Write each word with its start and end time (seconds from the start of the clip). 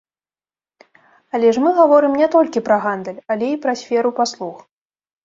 Але 1.37 1.51
ж 1.57 1.61
мы 1.65 1.69
гаворым 1.79 2.13
не 2.21 2.27
толькі 2.37 2.63
пра 2.71 2.77
гандаль, 2.87 3.19
але 3.37 3.51
і 3.57 3.61
пра 3.67 3.77
сферу 3.83 4.09
паслуг. 4.23 4.57